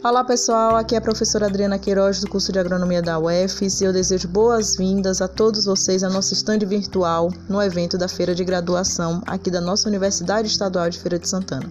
Olá 0.00 0.22
pessoal, 0.22 0.76
aqui 0.76 0.94
é 0.94 0.98
a 0.98 1.00
professora 1.00 1.46
Adriana 1.46 1.76
Queiroz 1.76 2.20
do 2.20 2.30
curso 2.30 2.52
de 2.52 2.58
Agronomia 2.60 3.02
da 3.02 3.18
UFES 3.18 3.80
e 3.80 3.84
eu 3.84 3.92
desejo 3.92 4.28
boas-vindas 4.28 5.20
a 5.20 5.26
todos 5.26 5.64
vocês 5.64 6.04
ao 6.04 6.12
nosso 6.12 6.32
estande 6.32 6.64
virtual 6.64 7.32
no 7.48 7.60
evento 7.60 7.98
da 7.98 8.06
Feira 8.06 8.32
de 8.32 8.44
Graduação 8.44 9.20
aqui 9.26 9.50
da 9.50 9.60
nossa 9.60 9.88
Universidade 9.88 10.46
Estadual 10.46 10.88
de 10.88 11.00
Feira 11.00 11.18
de 11.18 11.28
Santana. 11.28 11.68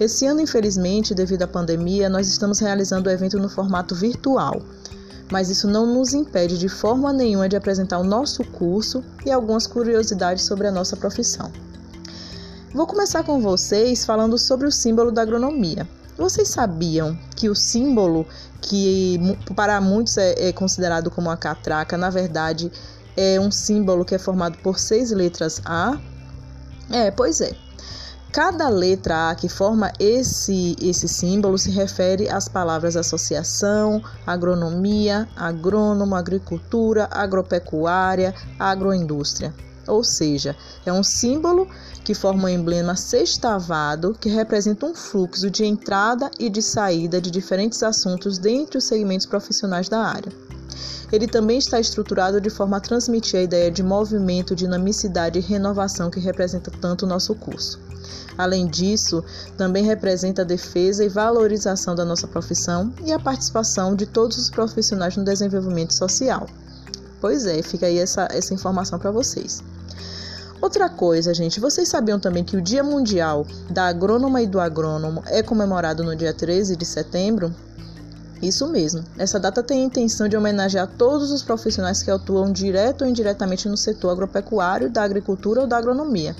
Esse 0.00 0.24
ano, 0.24 0.40
infelizmente, 0.40 1.14
devido 1.14 1.42
à 1.42 1.46
pandemia, 1.46 2.08
nós 2.08 2.28
estamos 2.28 2.60
realizando 2.60 3.10
o 3.10 3.12
evento 3.12 3.38
no 3.38 3.50
formato 3.50 3.94
virtual, 3.94 4.62
mas 5.30 5.50
isso 5.50 5.68
não 5.68 5.84
nos 5.86 6.14
impede 6.14 6.58
de 6.58 6.70
forma 6.70 7.12
nenhuma 7.12 7.46
de 7.46 7.56
apresentar 7.56 7.98
o 7.98 8.04
nosso 8.04 8.42
curso 8.52 9.04
e 9.22 9.30
algumas 9.30 9.66
curiosidades 9.66 10.46
sobre 10.46 10.66
a 10.66 10.72
nossa 10.72 10.96
profissão. 10.96 11.52
Vou 12.72 12.86
começar 12.86 13.22
com 13.22 13.38
vocês 13.38 14.02
falando 14.06 14.38
sobre 14.38 14.66
o 14.66 14.72
símbolo 14.72 15.12
da 15.12 15.20
agronomia. 15.20 15.86
Vocês 16.16 16.48
sabiam 16.48 17.18
que 17.34 17.48
o 17.48 17.54
símbolo 17.54 18.26
que 18.60 19.18
para 19.54 19.80
muitos 19.80 20.16
é, 20.16 20.48
é 20.48 20.52
considerado 20.52 21.10
como 21.10 21.30
a 21.30 21.36
catraca, 21.36 21.96
na 21.96 22.08
verdade 22.08 22.70
é 23.16 23.38
um 23.38 23.50
símbolo 23.50 24.04
que 24.04 24.14
é 24.14 24.18
formado 24.18 24.58
por 24.58 24.78
seis 24.78 25.10
letras 25.10 25.60
A? 25.64 25.98
É, 26.90 27.10
pois 27.10 27.40
é. 27.40 27.52
Cada 28.32 28.68
letra 28.68 29.30
A 29.30 29.34
que 29.36 29.48
forma 29.48 29.92
esse, 29.98 30.76
esse 30.80 31.06
símbolo 31.06 31.56
se 31.56 31.70
refere 31.70 32.28
às 32.28 32.48
palavras 32.48 32.96
associação, 32.96 34.02
agronomia, 34.26 35.28
agrônomo, 35.36 36.16
agricultura, 36.16 37.08
agropecuária, 37.12 38.34
agroindústria. 38.58 39.54
Ou 39.86 40.02
seja, 40.02 40.56
é 40.84 40.92
um 40.92 41.02
símbolo 41.02 41.68
que 42.04 42.14
forma 42.14 42.44
um 42.44 42.48
emblema 42.48 42.96
sextavado 42.96 44.16
que 44.18 44.28
representa 44.28 44.86
um 44.86 44.94
fluxo 44.94 45.50
de 45.50 45.64
entrada 45.64 46.30
e 46.38 46.50
de 46.50 46.62
saída 46.62 47.20
de 47.20 47.30
diferentes 47.30 47.82
assuntos 47.82 48.38
dentre 48.38 48.78
os 48.78 48.84
segmentos 48.84 49.26
profissionais 49.26 49.88
da 49.88 50.00
área. 50.00 50.32
Ele 51.12 51.26
também 51.28 51.58
está 51.58 51.78
estruturado 51.78 52.40
de 52.40 52.50
forma 52.50 52.76
a 52.76 52.80
transmitir 52.80 53.38
a 53.38 53.42
ideia 53.42 53.70
de 53.70 53.82
movimento, 53.82 54.54
dinamicidade 54.54 55.38
e 55.38 55.42
renovação 55.42 56.10
que 56.10 56.18
representa 56.18 56.70
tanto 56.70 57.04
o 57.04 57.08
nosso 57.08 57.34
curso. 57.34 57.78
Além 58.36 58.66
disso, 58.66 59.22
também 59.56 59.84
representa 59.84 60.42
a 60.42 60.44
defesa 60.44 61.04
e 61.04 61.08
valorização 61.08 61.94
da 61.94 62.04
nossa 62.04 62.26
profissão 62.26 62.92
e 63.04 63.12
a 63.12 63.18
participação 63.18 63.94
de 63.94 64.06
todos 64.06 64.36
os 64.36 64.50
profissionais 64.50 65.16
no 65.16 65.24
desenvolvimento 65.24 65.94
social. 65.94 66.48
Pois 67.20 67.46
é, 67.46 67.62
fica 67.62 67.86
aí 67.86 67.98
essa, 67.98 68.28
essa 68.30 68.52
informação 68.52 68.98
para 68.98 69.10
vocês. 69.10 69.62
Outra 70.60 70.88
coisa, 70.88 71.34
gente, 71.34 71.60
vocês 71.60 71.88
sabiam 71.88 72.18
também 72.18 72.42
que 72.42 72.56
o 72.56 72.62
Dia 72.62 72.82
Mundial 72.82 73.46
da 73.68 73.86
Agrônoma 73.86 74.40
e 74.40 74.46
do 74.46 74.58
Agrônomo 74.58 75.22
é 75.26 75.42
comemorado 75.42 76.02
no 76.02 76.16
dia 76.16 76.32
13 76.32 76.74
de 76.74 76.86
setembro? 76.86 77.54
Isso 78.40 78.66
mesmo. 78.66 79.04
Essa 79.18 79.38
data 79.38 79.62
tem 79.62 79.82
a 79.82 79.84
intenção 79.84 80.28
de 80.28 80.36
homenagear 80.36 80.86
todos 80.86 81.30
os 81.32 81.42
profissionais 81.42 82.02
que 82.02 82.10
atuam 82.10 82.52
direto 82.52 83.02
ou 83.02 83.08
indiretamente 83.08 83.68
no 83.68 83.76
setor 83.76 84.10
agropecuário, 84.10 84.90
da 84.90 85.02
agricultura 85.02 85.60
ou 85.60 85.66
da 85.66 85.76
agronomia. 85.76 86.34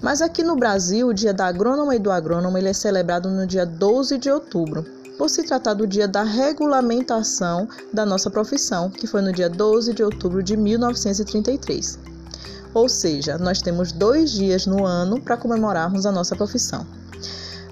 Mas 0.00 0.22
aqui 0.22 0.42
no 0.42 0.56
Brasil, 0.56 1.08
o 1.08 1.14
Dia 1.14 1.34
da 1.34 1.46
Agrônoma 1.46 1.94
e 1.94 1.98
do 1.98 2.10
Agrônomo 2.10 2.56
ele 2.56 2.68
é 2.68 2.72
celebrado 2.72 3.28
no 3.28 3.46
dia 3.46 3.66
12 3.66 4.16
de 4.16 4.30
outubro, 4.30 4.84
por 5.20 5.28
se 5.28 5.42
tratar 5.42 5.74
do 5.74 5.86
dia 5.86 6.08
da 6.08 6.22
regulamentação 6.22 7.68
da 7.92 8.06
nossa 8.06 8.30
profissão, 8.30 8.88
que 8.88 9.06
foi 9.06 9.20
no 9.20 9.30
dia 9.30 9.50
12 9.50 9.92
de 9.92 10.02
outubro 10.02 10.42
de 10.42 10.56
1933. 10.56 11.98
Ou 12.72 12.88
seja, 12.88 13.36
nós 13.36 13.60
temos 13.60 13.92
dois 13.92 14.30
dias 14.30 14.64
no 14.64 14.86
ano 14.86 15.20
para 15.20 15.36
comemorarmos 15.36 16.06
a 16.06 16.10
nossa 16.10 16.34
profissão. 16.34 16.86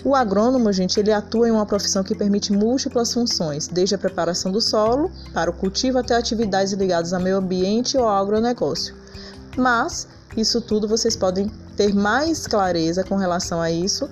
O 0.05 0.15
agrônomo, 0.15 0.71
gente, 0.75 1.01
ele 1.01 1.11
atua 1.11 1.49
em 1.49 1.51
uma 1.51 1.65
profissão 1.65 2.05
que 2.05 2.15
permite 2.15 2.53
múltiplas 2.53 3.15
funções, 3.15 3.67
desde 3.67 3.95
a 3.95 3.99
preparação 3.99 4.53
do 4.53 4.61
solo 4.61 5.11
para 5.33 5.51
o 5.51 5.55
cultivo 5.55 5.97
até 5.97 6.14
atividades 6.17 6.75
ligadas 6.75 7.14
ao 7.14 7.20
meio 7.23 7.39
ambiente 7.39 7.97
ou 7.97 8.05
ao 8.07 8.23
agronegócio. 8.23 8.95
Mas 9.57 10.07
isso 10.37 10.61
tudo 10.61 10.87
vocês 10.87 11.17
podem 11.17 11.51
ter 11.79 11.95
mais 11.95 12.47
clareza 12.47 13.03
com 13.05 13.17
relação 13.17 13.58
a 13.58 13.70
isso 13.70 14.07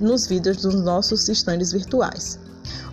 nos 0.00 0.26
vídeos 0.26 0.56
dos 0.56 0.76
nossos 0.76 1.28
estandes 1.28 1.72
virtuais. 1.72 2.38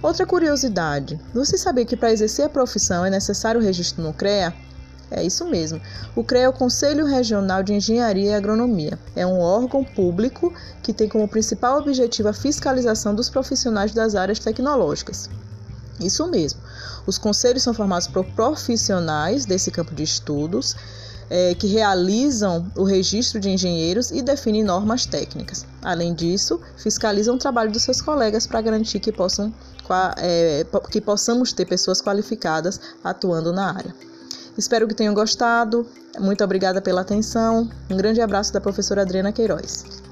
Outra 0.02 0.26
curiosidade: 0.26 1.20
você 1.34 1.58
sabia 1.58 1.86
que 1.86 1.98
para 1.98 2.12
exercer 2.12 2.46
a 2.46 2.50
profissão 2.50 3.06
é 3.06 3.10
necessário 3.10 3.60
o 3.60 3.64
registro 3.64 4.04
no 4.04 4.14
CREA? 4.14 4.54
É 5.10 5.24
isso 5.24 5.46
mesmo. 5.46 5.82
O 6.16 6.24
CREA 6.24 6.44
é 6.44 6.50
o 6.50 6.54
Conselho 6.54 7.06
Regional 7.06 7.64
de 7.64 7.74
Engenharia 7.74 8.32
e 8.32 8.34
Agronomia. 8.34 9.00
É 9.16 9.26
um 9.26 9.40
órgão 9.40 9.84
público 9.84 10.54
que 10.84 10.94
tem 10.94 11.08
como 11.08 11.28
principal 11.28 11.80
objetivo 11.80 12.28
a 12.28 12.34
fiscalização 12.34 13.16
dos 13.16 13.30
profissionais 13.30 13.94
das 13.94 14.16
áreas 14.16 14.40
tecnológicas. 14.40 15.30
Isso 16.00 16.28
mesmo. 16.28 16.60
Os 17.08 17.18
conselhos 17.18 17.64
são 17.64 17.74
formados 17.74 18.08
por 18.08 18.26
profissionais 18.26 19.46
desse 19.46 19.72
campo 19.72 19.96
de 19.96 20.04
estudos 20.04 20.76
é, 21.30 21.54
que 21.56 21.68
realizam 21.68 22.72
o 22.76 22.84
registro 22.84 23.40
de 23.40 23.50
engenheiros 23.50 24.12
e 24.12 24.22
definem 24.22 24.64
normas 24.64 25.06
técnicas. 25.06 25.66
Além 25.82 26.14
disso, 26.14 26.60
fiscalizam 26.78 27.36
o 27.36 27.40
trabalho 27.40 27.72
dos 27.72 27.84
seus 27.84 28.02
colegas 28.02 28.48
para 28.48 28.62
garantir 28.62 29.00
que, 29.00 29.12
possam, 29.12 29.54
é, 30.18 30.66
que 30.90 31.02
possamos 31.02 31.54
ter 31.54 31.66
pessoas 31.66 32.02
qualificadas 32.02 32.80
atuando 33.04 33.52
na 33.52 33.74
área. 33.74 33.94
Espero 34.58 34.88
que 34.88 34.96
tenham 34.96 35.14
gostado. 35.14 35.86
Muito 36.20 36.44
obrigada 36.44 36.82
pela 36.82 37.02
atenção. 37.02 37.70
Um 37.90 37.96
grande 37.96 38.22
abraço 38.22 38.52
da 38.52 38.60
professora 38.60 39.04
Adriana 39.04 39.32
Queiroz. 39.32 40.07